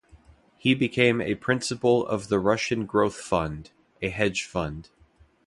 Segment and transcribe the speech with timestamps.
[0.57, 3.69] He became a principal of the Russian Growth Fund,
[4.01, 4.89] a hedge fund.